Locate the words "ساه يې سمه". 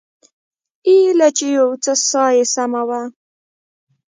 2.09-2.81